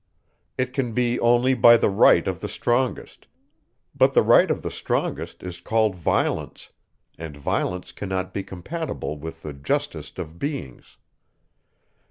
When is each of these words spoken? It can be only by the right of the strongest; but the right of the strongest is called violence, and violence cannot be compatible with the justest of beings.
It 0.57 0.73
can 0.73 0.93
be 0.93 1.19
only 1.19 1.53
by 1.53 1.77
the 1.77 1.91
right 1.91 2.27
of 2.27 2.39
the 2.39 2.49
strongest; 2.49 3.27
but 3.93 4.13
the 4.13 4.23
right 4.23 4.49
of 4.49 4.63
the 4.63 4.71
strongest 4.71 5.43
is 5.43 5.61
called 5.61 5.93
violence, 5.95 6.71
and 7.19 7.37
violence 7.37 7.91
cannot 7.91 8.33
be 8.33 8.41
compatible 8.41 9.15
with 9.19 9.43
the 9.43 9.53
justest 9.53 10.17
of 10.17 10.39
beings. 10.39 10.97